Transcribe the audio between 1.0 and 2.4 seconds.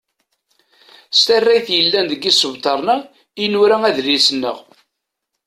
S tarrayt yellan deg